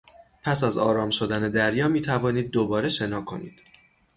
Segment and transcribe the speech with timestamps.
[0.43, 3.61] پس از آرام شدن دریا میتوانید دوباره شنا کنید.